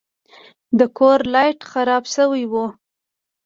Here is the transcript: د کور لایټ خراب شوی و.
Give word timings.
د 0.79 0.81
کور 0.97 1.19
لایټ 1.33 1.59
خراب 1.71 2.03
شوی 2.15 2.43
و. 2.51 2.53